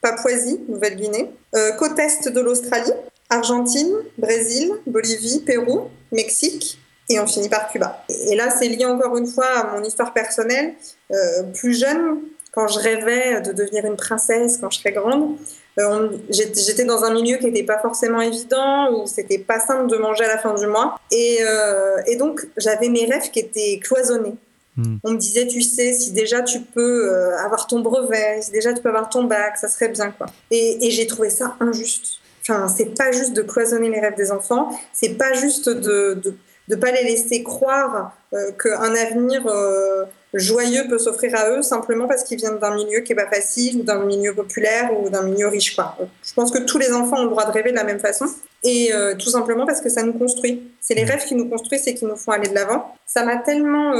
Papouasie, 0.00 0.60
Nouvelle-Guinée, 0.68 1.30
euh, 1.56 1.72
côte 1.72 1.98
est 1.98 2.28
de 2.28 2.40
l'Australie, 2.40 2.92
Argentine, 3.28 3.94
Brésil, 4.16 4.72
Bolivie, 4.86 5.40
Pérou, 5.40 5.88
Mexique, 6.12 6.78
et 7.10 7.18
on 7.18 7.26
finit 7.26 7.48
par 7.48 7.68
Cuba. 7.68 8.04
Et 8.08 8.36
là, 8.36 8.50
c'est 8.50 8.68
lié 8.68 8.86
encore 8.86 9.16
une 9.18 9.26
fois 9.26 9.46
à 9.46 9.76
mon 9.76 9.84
histoire 9.84 10.14
personnelle. 10.14 10.74
Euh, 11.10 11.42
plus 11.52 11.78
jeune, 11.78 12.20
quand 12.52 12.68
je 12.68 12.78
rêvais 12.78 13.40
de 13.40 13.52
devenir 13.52 13.84
une 13.84 13.96
princesse 13.96 14.58
quand 14.58 14.70
je 14.70 14.78
serais 14.78 14.92
grande, 14.92 15.36
euh, 15.78 16.08
j'étais 16.30 16.84
dans 16.84 17.02
un 17.02 17.12
milieu 17.12 17.36
qui 17.38 17.46
n'était 17.46 17.64
pas 17.64 17.78
forcément 17.78 18.20
évident, 18.20 18.92
où 18.92 19.06
c'était 19.06 19.38
pas 19.38 19.58
simple 19.58 19.88
de 19.88 19.96
manger 19.96 20.24
à 20.24 20.28
la 20.28 20.38
fin 20.38 20.54
du 20.54 20.66
mois. 20.68 20.96
Et, 21.10 21.38
euh, 21.42 21.96
et 22.06 22.14
donc, 22.16 22.46
j'avais 22.56 22.88
mes 22.88 23.06
rêves 23.06 23.30
qui 23.30 23.40
étaient 23.40 23.80
cloisonnés. 23.82 24.36
Hmm. 24.76 24.98
On 25.02 25.10
me 25.12 25.18
disait, 25.18 25.48
tu 25.48 25.62
sais, 25.62 25.92
si 25.92 26.12
déjà 26.12 26.42
tu 26.42 26.60
peux 26.60 27.12
avoir 27.44 27.66
ton 27.66 27.80
brevet, 27.80 28.40
si 28.40 28.52
déjà 28.52 28.72
tu 28.72 28.80
peux 28.82 28.88
avoir 28.88 29.08
ton 29.08 29.24
bac, 29.24 29.56
ça 29.58 29.68
serait 29.68 29.88
bien, 29.88 30.12
quoi. 30.12 30.26
Et, 30.52 30.86
et 30.86 30.90
j'ai 30.92 31.08
trouvé 31.08 31.28
ça 31.28 31.56
injuste. 31.58 32.20
Enfin, 32.42 32.68
c'est 32.68 32.94
pas 32.96 33.10
juste 33.10 33.32
de 33.32 33.42
cloisonner 33.42 33.90
les 33.90 34.00
rêves 34.00 34.16
des 34.16 34.30
enfants, 34.32 34.70
c'est 34.92 35.10
pas 35.10 35.34
juste 35.34 35.68
de, 35.68 36.14
de 36.14 36.34
de 36.70 36.76
ne 36.76 36.80
pas 36.80 36.92
les 36.92 37.02
laisser 37.02 37.42
croire 37.42 38.12
euh, 38.32 38.52
qu'un 38.52 38.94
avenir 38.94 39.44
euh, 39.48 40.04
joyeux 40.34 40.86
peut 40.88 40.98
s'offrir 40.98 41.34
à 41.34 41.50
eux 41.50 41.62
simplement 41.62 42.06
parce 42.06 42.22
qu'ils 42.22 42.38
viennent 42.38 42.60
d'un 42.60 42.76
milieu 42.76 43.00
qui 43.00 43.12
n'est 43.12 43.20
pas 43.24 43.28
facile, 43.28 43.84
d'un 43.84 44.04
milieu 44.04 44.32
populaire 44.34 44.90
ou 44.96 45.10
d'un 45.10 45.22
milieu 45.22 45.48
riche. 45.48 45.74
Quoi. 45.74 45.96
Je 46.22 46.32
pense 46.32 46.52
que 46.52 46.58
tous 46.58 46.78
les 46.78 46.92
enfants 46.92 47.18
ont 47.18 47.24
le 47.24 47.30
droit 47.30 47.44
de 47.44 47.50
rêver 47.50 47.72
de 47.72 47.76
la 47.76 47.82
même 47.82 47.98
façon 47.98 48.26
et 48.62 48.92
euh, 48.94 49.16
tout 49.16 49.30
simplement 49.30 49.66
parce 49.66 49.80
que 49.80 49.88
ça 49.88 50.04
nous 50.04 50.12
construit. 50.12 50.70
C'est 50.80 50.94
les 50.94 51.04
mmh. 51.04 51.08
rêves 51.08 51.24
qui 51.24 51.34
nous 51.34 51.48
construisent 51.48 51.88
et 51.88 51.94
qui 51.94 52.04
nous 52.04 52.16
font 52.16 52.30
aller 52.30 52.48
de 52.48 52.54
l'avant. 52.54 52.94
Ça 53.04 53.24
m'a 53.24 53.38
tellement 53.38 53.92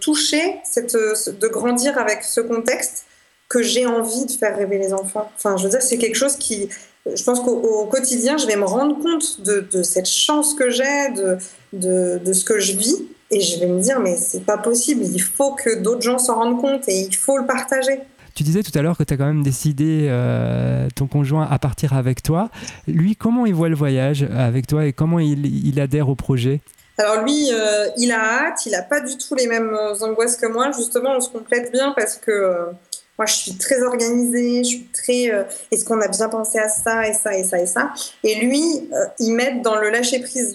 touchée 0.00 0.56
cette, 0.70 0.94
de 0.94 1.48
grandir 1.48 1.96
avec 1.96 2.22
ce 2.22 2.42
contexte 2.42 3.06
que 3.48 3.62
j'ai 3.62 3.86
envie 3.86 4.26
de 4.26 4.32
faire 4.32 4.56
rêver 4.56 4.76
les 4.76 4.92
enfants. 4.92 5.30
Enfin, 5.36 5.56
je 5.56 5.64
veux 5.64 5.70
dire, 5.70 5.82
c'est 5.82 5.96
quelque 5.96 6.16
chose 6.16 6.36
qui, 6.36 6.68
je 7.14 7.24
pense 7.24 7.40
qu'au 7.40 7.86
quotidien, 7.86 8.36
je 8.36 8.46
vais 8.46 8.56
me 8.56 8.64
rendre 8.64 8.98
compte 8.98 9.40
de, 9.42 9.82
cette 9.82 10.08
chance 10.08 10.54
que 10.54 10.70
j'ai, 10.70 11.10
de, 11.14 12.18
de, 12.18 12.32
ce 12.32 12.44
que 12.44 12.58
je 12.58 12.76
vis, 12.76 13.02
et 13.30 13.40
je 13.40 13.60
vais 13.60 13.66
me 13.66 13.80
dire, 13.80 14.00
mais 14.00 14.16
c'est 14.16 14.44
pas 14.44 14.58
possible, 14.58 15.04
il 15.04 15.20
faut 15.20 15.52
que 15.52 15.80
d'autres 15.80 16.02
gens 16.02 16.18
s'en 16.18 16.34
rendent 16.36 16.60
compte 16.60 16.88
et 16.88 17.00
il 17.02 17.14
faut 17.14 17.38
le 17.38 17.46
partager. 17.46 18.00
Tu 18.34 18.42
disais 18.42 18.62
tout 18.62 18.76
à 18.76 18.82
l'heure 18.82 18.96
que 18.96 19.02
tu 19.02 19.14
as 19.14 19.16
quand 19.16 19.26
même 19.26 19.42
décidé, 19.42 20.06
euh, 20.08 20.88
ton 20.94 21.06
conjoint, 21.06 21.46
à 21.50 21.58
partir 21.58 21.92
avec 21.92 22.22
toi. 22.22 22.48
Lui, 22.86 23.16
comment 23.16 23.44
il 23.46 23.54
voit 23.54 23.68
le 23.68 23.74
voyage 23.74 24.26
avec 24.36 24.66
toi 24.66 24.86
et 24.86 24.92
comment 24.92 25.18
il, 25.18 25.80
adhère 25.80 26.08
au 26.08 26.14
projet? 26.14 26.60
Alors 26.98 27.24
lui, 27.24 27.48
euh, 27.52 27.86
il 27.96 28.12
a 28.12 28.46
hâte, 28.46 28.66
il 28.66 28.72
n'a 28.72 28.82
pas 28.82 29.00
du 29.00 29.16
tout 29.16 29.34
les 29.34 29.46
mêmes 29.46 29.74
angoisses 30.00 30.36
que 30.36 30.46
moi. 30.46 30.70
Justement, 30.76 31.16
on 31.16 31.20
se 31.20 31.30
complète 31.30 31.72
bien 31.72 31.92
parce 31.96 32.16
que 32.16 32.30
euh, 32.30 32.66
moi, 33.20 33.26
je 33.26 33.34
suis 33.34 33.54
très 33.56 33.82
organisée, 33.82 34.64
je 34.64 34.68
suis 34.68 34.88
très. 34.94 35.30
Euh, 35.30 35.44
est-ce 35.70 35.84
qu'on 35.84 36.00
a 36.00 36.08
bien 36.08 36.30
pensé 36.30 36.58
à 36.58 36.70
ça 36.70 37.06
et 37.06 37.12
ça 37.12 37.36
et 37.36 37.44
ça 37.44 37.60
et 37.60 37.66
ça? 37.66 37.92
Et 38.24 38.36
lui, 38.36 38.62
euh, 38.94 39.04
il 39.18 39.34
m'aide 39.34 39.60
dans 39.60 39.76
le 39.76 39.90
lâcher 39.90 40.20
prise. 40.20 40.54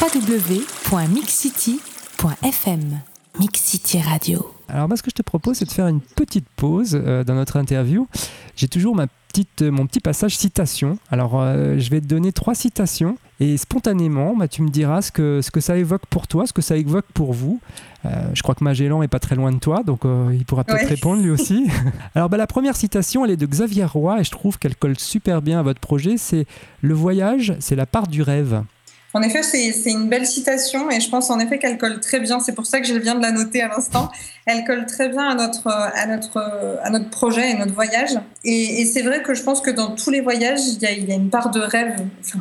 www.mixcity.fm 0.00 3.00
Mixcity 3.38 4.00
Radio. 4.00 4.52
Alors 4.68 4.88
moi, 4.88 4.96
ce 4.96 5.04
que 5.04 5.10
je 5.10 5.14
te 5.14 5.22
propose, 5.22 5.58
c'est 5.58 5.66
de 5.66 5.70
faire 5.70 5.86
une 5.86 6.00
petite 6.00 6.48
pause 6.56 7.00
euh, 7.00 7.22
dans 7.22 7.34
notre 7.34 7.58
interview. 7.58 8.08
J'ai 8.56 8.66
toujours 8.66 8.96
ma 8.96 9.06
petite, 9.44 9.62
mon 9.62 9.86
petit 9.86 10.00
passage 10.00 10.36
citation. 10.36 10.98
Alors, 11.10 11.32
euh, 11.40 11.78
je 11.78 11.90
vais 11.90 12.00
te 12.00 12.06
donner 12.06 12.32
trois 12.32 12.54
citations 12.54 13.16
et 13.40 13.56
spontanément, 13.56 14.34
bah, 14.36 14.48
tu 14.48 14.62
me 14.62 14.68
diras 14.68 15.00
ce 15.02 15.12
que, 15.12 15.40
ce 15.42 15.50
que 15.50 15.60
ça 15.60 15.76
évoque 15.76 16.06
pour 16.10 16.26
toi, 16.26 16.46
ce 16.46 16.52
que 16.52 16.62
ça 16.62 16.76
évoque 16.76 17.06
pour 17.14 17.32
vous. 17.32 17.60
Euh, 18.04 18.10
je 18.34 18.42
crois 18.42 18.54
que 18.54 18.64
Magellan 18.64 19.02
est 19.02 19.08
pas 19.08 19.18
très 19.20 19.36
loin 19.36 19.52
de 19.52 19.58
toi, 19.58 19.82
donc 19.84 20.04
euh, 20.04 20.30
il 20.34 20.44
pourra 20.44 20.64
peut-être 20.64 20.82
Ouais. 20.82 20.88
répondre 20.88 21.22
lui 21.22 21.30
aussi. 21.30 21.68
Alors, 22.14 22.28
bah, 22.28 22.36
la 22.36 22.46
première 22.46 22.74
citation, 22.76 23.24
elle 23.24 23.30
est 23.30 23.36
de 23.36 23.46
Xavier 23.46 23.84
Roy 23.84 24.20
et 24.20 24.24
je 24.24 24.30
trouve 24.30 24.58
qu'elle 24.58 24.74
colle 24.76 24.98
super 24.98 25.40
bien 25.42 25.60
à 25.60 25.62
votre 25.62 25.80
projet. 25.80 26.16
C'est 26.16 26.46
le 26.82 26.94
voyage, 26.94 27.54
c'est 27.60 27.76
la 27.76 27.86
part 27.86 28.06
du 28.08 28.22
rêve. 28.22 28.62
En 29.14 29.22
effet, 29.22 29.42
c'est 29.42 29.90
une 29.90 30.08
belle 30.08 30.26
citation 30.26 30.90
et 30.90 31.00
je 31.00 31.08
pense 31.08 31.30
en 31.30 31.38
effet 31.38 31.58
qu'elle 31.58 31.78
colle 31.78 31.98
très 32.00 32.20
bien. 32.20 32.40
C'est 32.40 32.54
pour 32.54 32.66
ça 32.66 32.80
que 32.80 32.86
je 32.86 32.94
viens 32.94 33.14
de 33.14 33.22
la 33.22 33.32
noter 33.32 33.62
à 33.62 33.68
l'instant. 33.68 34.10
Elle 34.44 34.64
colle 34.64 34.84
très 34.84 35.08
bien 35.08 35.30
à 35.30 35.34
notre, 35.34 35.68
à 35.68 36.06
notre, 36.06 36.78
à 36.82 36.90
notre 36.90 37.08
projet 37.08 37.50
et 37.50 37.54
notre 37.54 37.72
voyage. 37.72 38.18
Et, 38.44 38.84
c'est 38.84 39.02
vrai 39.02 39.22
que 39.22 39.32
je 39.32 39.42
pense 39.42 39.62
que 39.62 39.70
dans 39.70 39.94
tous 39.94 40.10
les 40.10 40.20
voyages, 40.20 40.60
il 40.66 40.82
y 40.82 41.12
a, 41.12 41.14
une 41.14 41.30
part 41.30 41.50
de 41.50 41.60
rêve. 41.60 41.96
Enfin, 42.20 42.40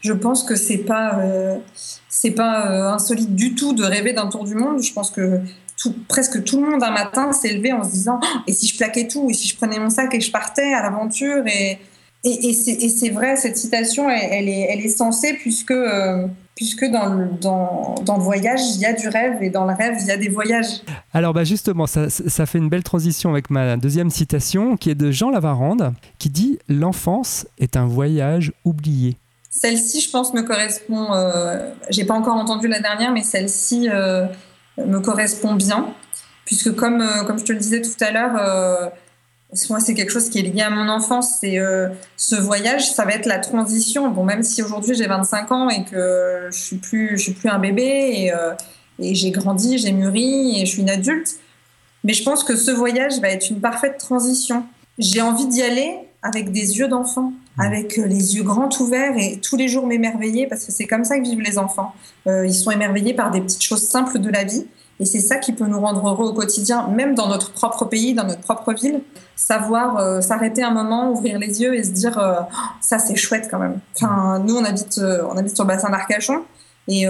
je 0.00 0.12
pense 0.14 0.44
que 0.44 0.56
c'est 0.56 0.78
pas, 0.78 1.18
euh, 1.18 1.58
pas 2.34 2.70
euh, 2.70 2.92
insolite 2.92 3.34
du 3.34 3.54
tout 3.54 3.74
de 3.74 3.84
rêver 3.84 4.14
d'un 4.14 4.28
tour 4.28 4.44
du 4.44 4.54
monde. 4.54 4.82
Je 4.82 4.92
pense 4.94 5.10
que 5.10 5.40
presque 6.08 6.42
tout 6.42 6.62
le 6.62 6.70
monde 6.70 6.82
un 6.82 6.90
matin 6.90 7.32
s'est 7.32 7.52
levé 7.52 7.72
en 7.72 7.84
se 7.84 7.90
disant 7.90 8.18
Oh, 8.22 8.38
et 8.46 8.52
si 8.54 8.66
je 8.66 8.76
plaquais 8.78 9.08
tout, 9.08 9.28
et 9.28 9.34
si 9.34 9.46
je 9.46 9.56
prenais 9.56 9.78
mon 9.78 9.90
sac 9.90 10.14
et 10.14 10.20
je 10.20 10.30
partais 10.30 10.72
à 10.72 10.82
l'aventure? 10.82 11.46
Et 11.46 11.78
et, 12.30 12.84
et 12.84 12.88
c'est 12.88 13.10
vrai, 13.10 13.36
cette 13.36 13.56
citation, 13.56 14.08
elle, 14.10 14.28
elle 14.32 14.48
est, 14.48 14.66
elle 14.70 14.80
est 14.80 14.88
censée 14.88 15.34
puisque, 15.34 15.70
euh, 15.70 16.26
puisque 16.54 16.84
dans, 16.84 17.06
le, 17.14 17.28
dans, 17.40 17.94
dans 18.04 18.16
le 18.16 18.22
voyage, 18.22 18.60
il 18.74 18.80
y 18.80 18.86
a 18.86 18.92
du 18.92 19.08
rêve 19.08 19.42
et 19.42 19.50
dans 19.50 19.64
le 19.64 19.74
rêve, 19.74 19.96
il 20.00 20.06
y 20.06 20.10
a 20.10 20.16
des 20.16 20.28
voyages. 20.28 20.82
Alors 21.12 21.32
bah 21.32 21.44
justement, 21.44 21.86
ça, 21.86 22.10
ça 22.10 22.46
fait 22.46 22.58
une 22.58 22.68
belle 22.68 22.82
transition 22.82 23.30
avec 23.30 23.50
ma 23.50 23.76
deuxième 23.76 24.10
citation 24.10 24.76
qui 24.76 24.90
est 24.90 24.94
de 24.94 25.10
Jean 25.10 25.30
Lavarande 25.30 25.92
qui 26.18 26.30
dit 26.30 26.58
«L'enfance 26.68 27.46
est 27.58 27.76
un 27.76 27.86
voyage 27.86 28.52
oublié». 28.64 29.16
Celle-ci, 29.50 30.00
je 30.00 30.10
pense, 30.10 30.34
me 30.34 30.42
correspond. 30.42 31.12
Euh, 31.12 31.70
J'ai 31.90 32.04
pas 32.04 32.14
encore 32.14 32.36
entendu 32.36 32.68
la 32.68 32.80
dernière, 32.80 33.12
mais 33.12 33.22
celle-ci 33.22 33.88
euh, 33.88 34.26
me 34.76 35.00
correspond 35.00 35.54
bien, 35.54 35.88
puisque 36.44 36.74
comme, 36.74 37.00
euh, 37.00 37.24
comme 37.24 37.38
je 37.38 37.44
te 37.44 37.52
le 37.52 37.58
disais 37.58 37.80
tout 37.80 38.04
à 38.04 38.10
l'heure, 38.12 38.92
moi, 39.70 39.80
c'est 39.80 39.94
quelque 39.94 40.12
chose 40.12 40.28
qui 40.28 40.40
est 40.40 40.42
lié 40.42 40.60
à 40.62 40.70
mon 40.70 40.88
enfance. 40.88 41.38
C'est 41.40 41.58
euh, 41.58 41.88
ce 42.16 42.36
voyage, 42.36 42.90
ça 42.92 43.04
va 43.04 43.12
être 43.12 43.26
la 43.26 43.38
transition. 43.38 44.10
Bon, 44.10 44.24
même 44.24 44.42
si 44.42 44.62
aujourd'hui 44.62 44.94
j'ai 44.94 45.06
25 45.06 45.52
ans 45.52 45.68
et 45.70 45.84
que 45.84 46.48
je 46.50 46.58
suis 46.58 46.76
plus, 46.76 47.16
je 47.16 47.22
suis 47.22 47.32
plus 47.32 47.48
un 47.48 47.58
bébé 47.58 47.82
et, 47.82 48.32
euh, 48.32 48.52
et 48.98 49.14
j'ai 49.14 49.30
grandi, 49.30 49.78
j'ai 49.78 49.92
mûri 49.92 50.60
et 50.60 50.66
je 50.66 50.70
suis 50.70 50.82
une 50.82 50.90
adulte, 50.90 51.36
mais 52.04 52.12
je 52.12 52.22
pense 52.22 52.44
que 52.44 52.56
ce 52.56 52.70
voyage 52.70 53.20
va 53.20 53.30
être 53.30 53.48
une 53.50 53.60
parfaite 53.60 53.98
transition. 53.98 54.64
J'ai 54.98 55.22
envie 55.22 55.46
d'y 55.46 55.62
aller 55.62 55.98
avec 56.22 56.50
des 56.50 56.78
yeux 56.78 56.88
d'enfant, 56.88 57.32
avec 57.58 57.98
euh, 57.98 58.06
les 58.06 58.36
yeux 58.36 58.42
grands 58.42 58.70
ouverts 58.80 59.16
et 59.16 59.38
tous 59.40 59.56
les 59.56 59.68
jours 59.68 59.86
m'émerveiller 59.86 60.46
parce 60.46 60.64
que 60.64 60.72
c'est 60.72 60.86
comme 60.86 61.04
ça 61.04 61.18
que 61.18 61.22
vivent 61.22 61.40
les 61.40 61.58
enfants. 61.58 61.94
Euh, 62.26 62.46
ils 62.46 62.54
sont 62.54 62.70
émerveillés 62.70 63.14
par 63.14 63.30
des 63.30 63.40
petites 63.40 63.62
choses 63.62 63.86
simples 63.86 64.18
de 64.18 64.28
la 64.28 64.44
vie 64.44 64.66
et 65.00 65.04
c'est 65.04 65.20
ça 65.20 65.36
qui 65.36 65.52
peut 65.52 65.66
nous 65.66 65.80
rendre 65.80 66.06
heureux 66.08 66.26
au 66.28 66.32
quotidien, 66.32 66.88
même 66.88 67.14
dans 67.14 67.28
notre 67.28 67.52
propre 67.52 67.84
pays, 67.84 68.14
dans 68.14 68.24
notre 68.24 68.40
propre 68.40 68.72
ville. 68.74 69.00
Savoir 69.36 69.98
euh, 69.98 70.20
s'arrêter 70.20 70.62
un 70.64 70.72
moment, 70.72 71.10
ouvrir 71.12 71.38
les 71.38 71.60
yeux 71.62 71.74
et 71.76 71.84
se 71.84 71.90
dire 71.92 72.18
euh, 72.18 72.40
Oh, 72.40 72.56
ça 72.80 72.98
c'est 72.98 73.14
chouette 73.16 73.46
quand 73.50 73.58
même. 73.60 73.78
Enfin, 73.94 74.40
nous 74.40 74.56
on 74.56 74.64
habite, 74.64 74.98
euh, 74.98 75.22
on 75.30 75.36
habite 75.36 75.54
sur 75.54 75.64
le 75.64 75.68
bassin 75.68 75.90
d'Arcachon 75.90 76.42
et 76.90 77.04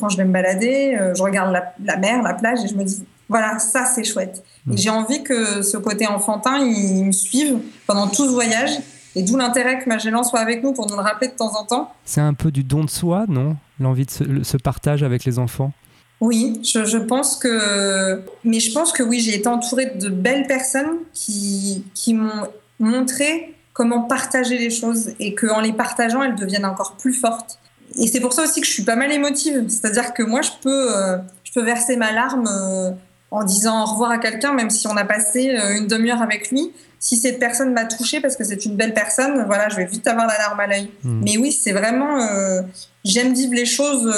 quand 0.00 0.08
je 0.08 0.16
vais 0.16 0.24
me 0.24 0.32
balader, 0.32 0.98
je 1.14 1.22
regarde 1.22 1.52
la, 1.84 1.96
mer, 1.98 2.22
la 2.22 2.32
plage 2.32 2.64
et 2.64 2.68
je 2.68 2.74
me 2.74 2.82
dis 2.82 3.04
voilà 3.28 3.58
ça 3.58 3.84
c'est 3.84 4.02
chouette. 4.02 4.42
Et 4.72 4.76
j'ai 4.78 4.88
envie 4.90 5.22
que 5.22 5.60
ce 5.60 5.76
côté 5.76 6.06
enfantin 6.06 6.58
il, 6.60 6.96
il 6.98 7.04
me 7.04 7.12
suive 7.12 7.58
pendant 7.86 8.06
tout 8.08 8.24
ce 8.24 8.30
voyage 8.30 8.70
et 9.14 9.22
d'où 9.22 9.36
l'intérêt 9.36 9.80
que 9.80 9.88
Magellan 9.88 10.22
soit 10.22 10.40
avec 10.40 10.62
nous 10.62 10.72
pour 10.72 10.88
nous 10.88 10.96
le 10.96 11.02
rappeler 11.02 11.28
de 11.28 11.34
temps 11.34 11.52
en 11.60 11.64
temps. 11.66 11.92
C'est 12.06 12.22
un 12.22 12.32
peu 12.32 12.50
du 12.50 12.64
don 12.64 12.84
de 12.84 12.90
soi, 12.90 13.26
non? 13.28 13.56
L'envie 13.80 14.06
de 14.06 14.10
ce, 14.10 14.24
le- 14.24 14.44
ce 14.44 14.56
partage 14.56 15.02
avec 15.02 15.24
les 15.26 15.38
enfants? 15.38 15.72
Oui, 16.20 16.60
je, 16.64 16.84
je 16.84 16.98
pense 16.98 17.36
que. 17.36 18.20
Mais 18.44 18.60
je 18.60 18.72
pense 18.72 18.92
que 18.92 19.02
oui, 19.02 19.20
j'ai 19.20 19.36
été 19.36 19.48
entourée 19.48 19.86
de 19.86 20.08
belles 20.08 20.46
personnes 20.46 20.98
qui, 21.14 21.84
qui 21.94 22.14
m'ont 22.14 22.48
montré 22.80 23.54
comment 23.78 24.02
partager 24.02 24.58
les 24.58 24.70
choses 24.70 25.12
et 25.20 25.36
qu'en 25.36 25.60
les 25.60 25.72
partageant, 25.72 26.22
elles 26.22 26.34
deviennent 26.34 26.64
encore 26.64 26.96
plus 26.96 27.14
fortes. 27.14 27.60
Et 27.96 28.08
c'est 28.08 28.18
pour 28.18 28.32
ça 28.32 28.42
aussi 28.42 28.60
que 28.60 28.66
je 28.66 28.72
suis 28.72 28.82
pas 28.82 28.96
mal 28.96 29.12
émotive. 29.12 29.66
C'est-à-dire 29.68 30.12
que 30.14 30.24
moi, 30.24 30.42
je 30.42 30.50
peux, 30.60 30.96
euh, 30.96 31.18
je 31.44 31.52
peux 31.52 31.62
verser 31.62 31.96
ma 31.96 32.10
larme 32.10 32.48
euh, 32.48 32.90
en 33.30 33.44
disant 33.44 33.82
au 33.82 33.86
revoir 33.86 34.10
à 34.10 34.18
quelqu'un, 34.18 34.52
même 34.52 34.70
si 34.70 34.88
on 34.88 34.96
a 34.96 35.04
passé 35.04 35.50
euh, 35.50 35.76
une 35.76 35.86
demi-heure 35.86 36.20
avec 36.20 36.50
lui. 36.50 36.72
Si 36.98 37.16
cette 37.16 37.38
personne 37.38 37.72
m'a 37.72 37.84
touchée 37.84 38.20
parce 38.20 38.34
que 38.34 38.42
c'est 38.42 38.64
une 38.64 38.74
belle 38.74 38.94
personne, 38.94 39.44
voilà, 39.46 39.68
je 39.68 39.76
vais 39.76 39.84
vite 39.84 40.08
avoir 40.08 40.26
la 40.26 40.36
larme 40.36 40.58
à 40.58 40.66
l'œil. 40.66 40.90
Hmm. 41.04 41.20
Mais 41.22 41.38
oui, 41.38 41.52
c'est 41.52 41.70
vraiment. 41.70 42.18
J'aime 43.04 43.32
vivre 43.32 43.54
les 43.54 43.66
choses 43.66 44.12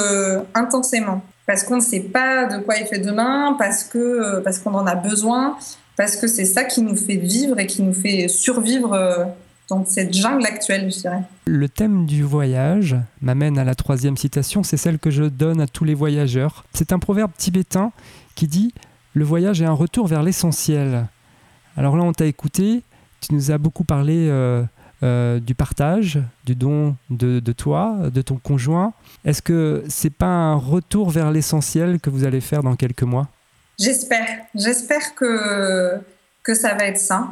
intensément. 0.55 1.23
Parce 1.51 1.65
qu'on 1.65 1.79
ne 1.79 1.81
sait 1.81 1.99
pas 1.99 2.47
de 2.47 2.63
quoi 2.63 2.77
il 2.77 2.87
fait 2.87 3.01
demain, 3.01 3.57
parce 3.59 3.83
que 3.83 3.99
euh, 3.99 4.41
parce 4.41 4.61
qu'on 4.61 4.73
en 4.73 4.87
a 4.87 4.95
besoin, 4.95 5.57
parce 5.97 6.15
que 6.15 6.29
c'est 6.29 6.45
ça 6.45 6.63
qui 6.63 6.81
nous 6.81 6.95
fait 6.95 7.17
vivre 7.17 7.59
et 7.59 7.67
qui 7.67 7.83
nous 7.83 7.93
fait 7.93 8.29
survivre 8.29 8.93
euh, 8.93 9.25
dans 9.69 9.85
cette 9.85 10.15
jungle 10.15 10.47
actuelle, 10.47 10.93
je 10.93 11.01
dirais. 11.01 11.23
Le 11.47 11.69
thème 11.69 12.07
du 12.07 12.23
voyage 12.23 12.95
m'amène 13.21 13.59
à 13.59 13.65
la 13.65 13.75
troisième 13.75 14.17
citation, 14.17 14.63
c'est 14.63 14.77
celle 14.77 15.01
que 15.01 15.11
je 15.11 15.25
donne 15.25 15.61
à 15.61 15.67
tous 15.67 15.83
les 15.83 15.95
voyageurs. 15.95 16.65
C'est 16.73 16.93
un 16.93 17.01
proverbe 17.01 17.33
tibétain 17.37 17.91
qui 18.37 18.47
dit 18.47 18.73
«Le 19.15 19.25
voyage 19.25 19.61
est 19.61 19.67
un 19.67 19.73
retour 19.73 20.07
vers 20.07 20.23
l'essentiel». 20.23 21.09
Alors 21.77 21.97
là, 21.97 22.05
on 22.05 22.13
t'a 22.13 22.27
écouté, 22.27 22.85
tu 23.21 23.35
nous 23.35 23.51
as 23.51 23.59
beaucoup 23.59 23.83
parlé 23.83 24.29
euh, 24.31 24.63
euh, 25.03 25.41
du 25.41 25.55
partage, 25.55 26.19
du 26.45 26.55
don 26.55 26.97
de, 27.09 27.53
toi, 27.53 27.97
de 28.13 28.23
ton 28.23 28.37
conjoint. 28.37 28.93
Est-ce 29.25 29.43
que 29.43 29.83
c'est 29.89 30.11
pas 30.11 30.27
un 30.27 30.57
retour 30.57 31.11
vers 31.11 31.31
l'essentiel 31.31 32.01
que 32.01 32.11
vous 32.11 32.25
allez 32.25 32.41
faire 32.41 32.63
dans 32.63 32.77
quelques 32.77 33.03
mois? 33.03 33.29
J'espère. 33.79 34.27
J'espère 34.55 35.15
que, 35.15 35.99
que 36.43 36.55
ça 36.55 36.75
va 36.75 36.85
être 36.85 36.99
ça. 36.99 37.29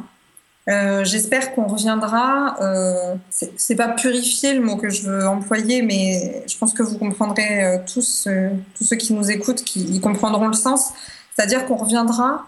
Euh, 0.69 1.03
J'espère 1.03 1.53
qu'on 1.53 1.67
reviendra. 1.67 2.57
Euh, 2.61 3.15
c'est 3.29 3.75
pas 3.75 3.89
purifier 3.89 4.53
le 4.53 4.61
mot 4.61 4.77
que 4.77 4.89
je 4.89 5.03
veux 5.03 5.27
employer, 5.27 5.81
mais 5.81 6.43
je 6.47 6.57
pense 6.57 6.73
que 6.73 6.83
vous 6.83 6.97
comprendrez 6.97 7.63
euh, 7.63 7.77
tous, 7.91 8.27
tous 8.75 8.83
ceux 8.83 8.95
qui 8.95 9.13
nous 9.13 9.31
écoutent, 9.31 9.63
qui 9.63 9.81
y 9.81 9.99
comprendront 9.99 10.47
le 10.47 10.53
sens. 10.53 10.91
C'est-à-dire 11.35 11.65
qu'on 11.65 11.75
reviendra 11.77 12.45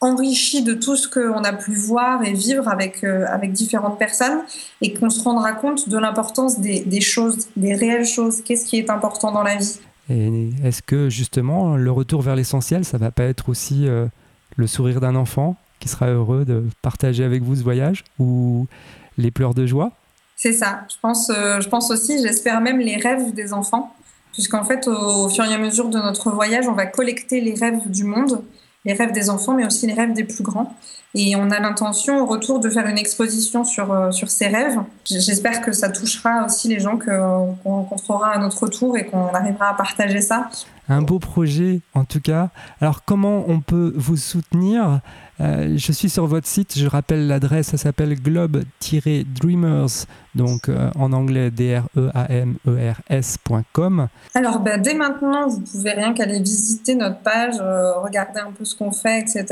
enrichi 0.00 0.62
de 0.62 0.74
tout 0.74 0.96
ce 0.96 1.08
qu'on 1.08 1.42
a 1.42 1.52
pu 1.52 1.72
voir 1.72 2.22
et 2.22 2.32
vivre 2.32 2.68
avec, 2.68 3.02
euh, 3.02 3.24
avec 3.28 3.52
différentes 3.52 3.98
personnes 3.98 4.40
et 4.82 4.92
qu'on 4.92 5.10
se 5.10 5.22
rendra 5.22 5.52
compte 5.52 5.88
de 5.88 5.96
l'importance 5.96 6.60
des, 6.60 6.80
des 6.80 7.00
choses, 7.00 7.48
des 7.56 7.74
réelles 7.74 8.06
choses. 8.06 8.42
Qu'est-ce 8.42 8.66
qui 8.66 8.76
est 8.76 8.90
important 8.90 9.32
dans 9.32 9.42
la 9.42 9.56
vie? 9.56 9.78
Et 10.10 10.50
est-ce 10.62 10.82
que 10.82 11.08
justement 11.08 11.76
le 11.76 11.90
retour 11.90 12.22
vers 12.22 12.36
l'essentiel, 12.36 12.84
ça 12.84 12.98
va 12.98 13.10
pas 13.10 13.24
être 13.24 13.48
aussi 13.48 13.88
euh, 13.88 14.06
le 14.56 14.66
sourire 14.66 15.00
d'un 15.00 15.16
enfant 15.16 15.56
qui 15.80 15.88
sera 15.88 16.08
heureux 16.08 16.44
de 16.44 16.64
partager 16.82 17.24
avec 17.24 17.42
vous 17.42 17.56
ce 17.56 17.62
voyage 17.62 18.04
ou 18.18 18.66
les 19.18 19.30
pleurs 19.30 19.54
de 19.54 19.66
joie? 19.66 19.92
C'est 20.36 20.52
ça. 20.52 20.82
Je 20.90 20.96
pense, 21.00 21.30
euh, 21.30 21.60
je 21.60 21.68
pense 21.68 21.90
aussi, 21.90 22.22
j'espère 22.22 22.60
même 22.60 22.78
les 22.78 22.96
rêves 22.96 23.32
des 23.32 23.54
enfants, 23.54 23.94
puisqu'en 24.34 24.64
fait, 24.64 24.86
au, 24.86 25.24
au 25.24 25.28
fur 25.30 25.44
et 25.44 25.54
à 25.54 25.58
mesure 25.58 25.88
de 25.88 25.98
notre 25.98 26.30
voyage, 26.30 26.68
on 26.68 26.74
va 26.74 26.84
collecter 26.84 27.40
les 27.40 27.54
rêves 27.54 27.90
du 27.90 28.04
monde, 28.04 28.42
les 28.86 28.94
rêves 28.94 29.12
des 29.12 29.28
enfants, 29.28 29.52
mais 29.52 29.66
aussi 29.66 29.86
les 29.86 29.92
rêves 29.92 30.14
des 30.14 30.24
plus 30.24 30.42
grands. 30.42 30.72
Et 31.14 31.34
on 31.36 31.50
a 31.50 31.58
l'intention, 31.60 32.20
au 32.22 32.26
retour, 32.26 32.60
de 32.60 32.68
faire 32.70 32.86
une 32.86 32.98
exposition 32.98 33.64
sur, 33.64 33.92
euh, 33.92 34.10
sur 34.12 34.30
ces 34.30 34.46
rêves. 34.48 34.78
J'espère 35.04 35.60
que 35.60 35.72
ça 35.72 35.88
touchera 35.88 36.44
aussi 36.46 36.68
les 36.68 36.78
gens 36.80 36.96
que- 36.96 37.10
qu'on 37.62 37.70
rencontrera 37.76 38.30
à 38.32 38.38
notre 38.38 38.68
tour 38.68 38.96
et 38.96 39.06
qu'on 39.06 39.26
arrivera 39.34 39.70
à 39.70 39.74
partager 39.74 40.20
ça. 40.20 40.48
Un 40.88 41.02
beau 41.02 41.18
projet 41.18 41.80
en 41.94 42.04
tout 42.04 42.20
cas. 42.20 42.50
Alors 42.80 43.04
comment 43.04 43.44
on 43.48 43.60
peut 43.60 43.92
vous 43.96 44.16
soutenir? 44.16 45.00
Euh, 45.40 45.74
Je 45.76 45.92
suis 45.92 46.08
sur 46.08 46.26
votre 46.26 46.46
site, 46.46 46.78
je 46.78 46.86
rappelle 46.86 47.26
l'adresse, 47.26 47.68
ça 47.68 47.76
s'appelle 47.76 48.14
globe-dreamers, 48.20 50.06
donc 50.34 50.68
euh, 50.68 50.90
en 50.96 51.12
anglais 51.12 51.50
D-R-E-A-M-E-R-S.com. 52.86 54.08
Alors, 54.34 54.60
ben, 54.60 54.80
dès 54.80 54.94
maintenant, 54.94 55.48
vous 55.48 55.60
pouvez 55.60 55.92
rien 55.92 56.14
qu'aller 56.14 56.38
visiter 56.40 56.94
notre 56.94 57.18
page, 57.20 57.56
euh, 57.60 57.98
regarder 58.00 58.40
un 58.40 58.52
peu 58.52 58.64
ce 58.64 58.74
qu'on 58.74 58.92
fait, 58.92 59.20
etc. 59.20 59.44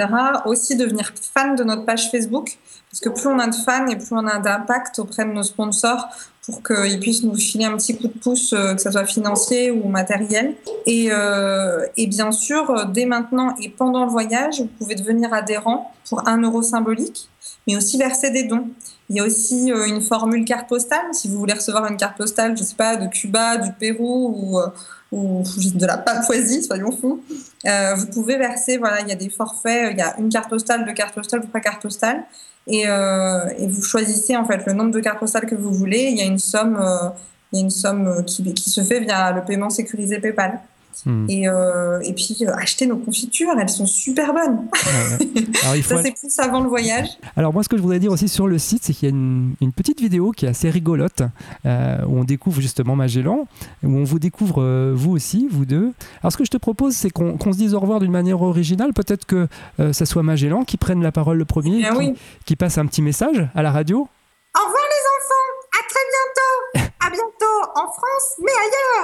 Aussi 0.47 0.76
devenir 0.76 1.12
fan 1.35 1.57
de 1.57 1.64
notre 1.64 1.85
page 1.85 2.11
Facebook, 2.11 2.57
parce 2.95 3.01
que 3.01 3.09
plus 3.09 3.27
on 3.27 3.41
a 3.41 3.49
de 3.49 3.55
fans 3.57 3.89
et 3.89 3.97
plus 3.97 4.13
on 4.13 4.25
a 4.25 4.39
d'impact 4.39 5.01
auprès 5.01 5.25
de 5.25 5.33
nos 5.33 5.43
sponsors 5.43 6.07
pour 6.47 6.63
qu'ils 6.63 7.01
puissent 7.01 7.25
nous 7.25 7.35
filer 7.35 7.65
un 7.65 7.77
petit 7.77 7.97
coup 7.97 8.07
de 8.07 8.17
pouce, 8.17 8.53
euh, 8.53 8.73
que 8.75 8.81
ce 8.81 8.89
soit 8.89 9.05
financier 9.05 9.73
ou 9.73 9.89
matériel. 9.89 10.55
Et, 10.87 11.09
euh, 11.11 11.85
et 11.97 12.07
bien 12.07 12.31
sûr, 12.31 12.71
euh, 12.71 12.85
dès 12.85 13.05
maintenant 13.05 13.57
et 13.61 13.69
pendant 13.69 14.05
le 14.05 14.13
voyage, 14.13 14.61
vous 14.61 14.69
pouvez 14.79 14.95
devenir 14.95 15.35
adhérent 15.35 15.93
pour 16.09 16.29
un 16.29 16.41
euro 16.41 16.63
symbolique, 16.63 17.29
mais 17.67 17.77
aussi 17.77 17.99
verser 17.99 18.31
des 18.31 18.45
dons. 18.45 18.69
Il 19.11 19.17
y 19.17 19.21
a 19.21 19.25
aussi 19.25 19.71
euh, 19.71 19.87
une 19.87 20.01
formule 20.01 20.45
carte 20.45 20.69
postale. 20.69 21.13
Si 21.13 21.29
vous 21.29 21.39
voulez 21.39 21.53
recevoir 21.53 21.87
une 21.87 21.97
carte 21.97 22.17
postale, 22.17 22.57
je 22.57 22.63
sais 22.63 22.75
pas, 22.75 22.97
de 22.97 23.07
Cuba, 23.07 23.59
du 23.59 23.71
Pérou 23.73 24.35
ou, 24.35 24.59
euh, 24.59 24.69
ou 25.13 25.43
de 25.75 25.87
la 25.87 25.99
Papouasie, 25.99 26.63
soyons 26.63 26.91
fous, 26.91 27.23
euh, 27.67 27.95
vous 27.95 28.07
pouvez 28.07 28.37
verser. 28.37 28.79
Voilà, 28.79 29.01
il 29.03 29.09
y 29.09 29.13
a 29.13 29.17
des 29.17 29.29
forfaits. 29.29 29.93
Il 29.93 29.99
y 29.99 30.03
a 30.03 30.19
une 30.19 30.29
carte 30.29 30.49
postale, 30.49 30.85
deux 30.85 30.95
cartes 30.95 31.15
postales, 31.15 31.47
trois 31.47 31.61
cartes 31.61 31.83
postales, 31.83 32.25
et, 32.67 32.85
euh, 32.87 33.47
et 33.59 33.69
vous 33.69 33.83
choisissez 33.83 34.37
en 34.37 34.47
fait 34.47 34.65
le 34.67 34.73
nombre 34.73 34.91
de 34.91 35.01
cartes 35.01 35.21
postales 35.21 35.47
que 35.47 35.55
vous 35.55 35.73
voulez. 35.73 36.09
Il 36.11 36.19
y 36.19 36.23
a 36.23 36.27
une 36.27 36.39
somme, 36.39 36.79
euh, 36.81 37.11
il 37.53 37.59
y 37.59 37.63
a 37.63 37.65
une 37.65 37.71
somme 37.71 38.25
qui, 38.27 38.55
qui 38.55 38.71
se 38.71 38.81
fait 38.81 39.01
via 39.01 39.33
le 39.33 39.45
paiement 39.45 39.71
sécurisé 39.71 40.19
PayPal. 40.19 40.61
Hmm. 41.07 41.27
Et, 41.29 41.49
euh, 41.49 42.01
et 42.01 42.13
puis 42.13 42.37
euh, 42.43 42.55
acheter 42.57 42.87
nos 42.87 42.97
confitures, 42.97 43.55
elles 43.59 43.69
sont 43.69 43.87
super 43.87 44.33
bonnes. 44.33 44.67
Ouais. 44.73 45.43
Alors, 45.63 45.77
il 45.77 45.83
faut 45.83 45.97
Ça 45.97 46.03
c'est 46.03 46.13
plus 46.13 46.39
avant 46.39 46.61
le 46.61 46.69
voyage. 46.69 47.09
Alors 47.37 47.53
moi, 47.53 47.63
ce 47.63 47.69
que 47.69 47.77
je 47.77 47.83
voudrais 47.83 47.99
dire 47.99 48.13
aussi 48.13 48.29
sur 48.29 48.47
le 48.47 48.59
site, 48.59 48.85
c'est 48.85 48.93
qu'il 48.93 49.09
y 49.09 49.13
a 49.13 49.15
une, 49.15 49.55
une 49.61 49.73
petite 49.73 50.01
vidéo 50.01 50.33
qui 50.33 50.47
est 50.47 50.49
assez 50.49 50.71
rigolote, 50.71 51.23
euh, 51.67 51.99
où 52.07 52.19
on 52.19 52.25
découvre 52.25 52.61
justement 52.61 52.97
Magellan, 52.97 53.47
où 53.83 53.97
on 53.97 54.05
vous 54.05 54.19
découvre 54.19 54.93
vous 54.95 55.13
aussi, 55.13 55.49
vous 55.51 55.65
deux. 55.65 55.93
Alors 56.23 56.33
ce 56.33 56.37
que 56.37 56.45
je 56.45 56.51
te 56.51 56.57
propose, 56.57 56.95
c'est 56.95 57.11
qu'on 57.11 57.39
se 57.53 57.59
dise 57.59 57.75
au 57.75 57.81
revoir 57.81 58.01
d'une 58.01 58.13
manière 58.13 58.43
originale. 58.43 58.93
Peut-être 58.93 59.27
que 59.27 59.49
ça 59.93 60.07
soit 60.07 60.23
Magellan 60.23 60.65
qui 60.65 60.77
prenne 60.77 61.03
la 61.03 61.13
parole 61.13 61.39
le 61.39 61.45
premier, 61.45 61.79
Bien 61.79 61.93
qui, 61.93 61.99
oui. 61.99 62.15
qui 62.45 62.57
passe 62.57 62.79
un 62.79 62.87
petit 62.87 63.03
message 63.03 63.47
à 63.55 63.63
la 63.63 63.71
radio. 63.73 63.99
Au 63.99 64.65
revoir 64.67 64.85
les 64.89 65.05
enfants, 65.17 65.49
à 65.73 65.83
très 65.89 66.05
bientôt. 66.13 66.95
À 67.01 67.11
bientôt 67.11 67.34
en 67.75 67.87
France, 67.90 68.40
mais 68.42 68.50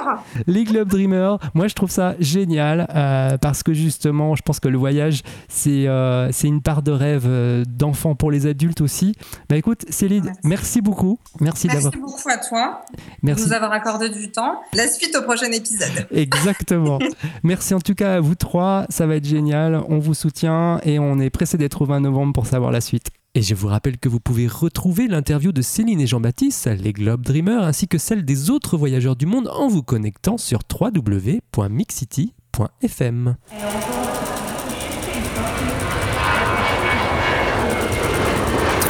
ailleurs. 0.03 0.23
Les 0.47 0.63
Globe 0.63 0.89
Dreamers, 0.89 1.37
moi 1.53 1.67
je 1.67 1.75
trouve 1.75 1.89
ça 1.91 2.15
génial 2.19 2.87
euh, 2.95 3.37
parce 3.37 3.63
que 3.63 3.73
justement, 3.73 4.35
je 4.35 4.41
pense 4.41 4.59
que 4.59 4.67
le 4.67 4.77
voyage, 4.77 5.21
c'est 5.49 5.87
euh, 5.87 6.31
c'est 6.31 6.47
une 6.47 6.61
part 6.61 6.81
de 6.81 6.91
rêve 6.91 7.25
euh, 7.27 7.63
d'enfant 7.67 8.15
pour 8.15 8.31
les 8.31 8.47
adultes 8.47 8.81
aussi. 8.81 9.15
Bah 9.49 9.57
écoute, 9.57 9.85
Céline, 9.89 10.33
merci, 10.43 10.61
Merci. 10.61 10.81
beaucoup. 10.81 11.19
Merci, 11.39 11.67
Merci 11.67 11.83
d'avoir. 11.85 12.01
beaucoup 12.01 12.29
à 12.29 12.37
toi 12.37 12.81
de 12.93 13.01
Merci. 13.23 13.45
nous 13.45 13.53
avoir 13.53 13.71
accordé 13.71 14.09
du 14.09 14.31
temps. 14.31 14.61
La 14.73 14.87
suite 14.87 15.15
au 15.15 15.21
prochain 15.23 15.51
épisode. 15.51 16.07
Exactement. 16.11 16.99
Merci 17.43 17.73
en 17.73 17.79
tout 17.79 17.95
cas 17.95 18.15
à 18.15 18.19
vous 18.19 18.35
trois, 18.35 18.85
ça 18.89 19.05
va 19.07 19.15
être 19.15 19.25
génial. 19.25 19.81
On 19.89 19.99
vous 19.99 20.13
soutient 20.13 20.79
et 20.83 20.99
on 20.99 21.19
est 21.19 21.29
pressé 21.29 21.57
d'être 21.57 21.81
au 21.81 21.85
20 21.85 22.01
novembre 22.01 22.33
pour 22.33 22.45
savoir 22.45 22.71
la 22.71 22.81
suite. 22.81 23.07
Et 23.33 23.41
je 23.41 23.55
vous 23.55 23.67
rappelle 23.67 23.97
que 23.97 24.09
vous 24.09 24.19
pouvez 24.19 24.45
retrouver 24.47 25.07
l'interview 25.07 25.53
de 25.53 25.61
Céline 25.61 26.01
et 26.01 26.07
Jean-Baptiste, 26.07 26.67
les 26.67 26.91
Globe 26.91 27.21
Dreamers, 27.21 27.63
ainsi 27.63 27.87
que 27.87 27.97
celle 27.97 28.25
des 28.25 28.49
autres 28.49 28.75
voyageurs 28.75 29.15
du 29.15 29.25
monde 29.25 29.47
en 29.47 29.69
vous 29.69 29.83
connectant 29.83 30.37
sur 30.37 30.59
www.mixcity.fm. 30.69 33.37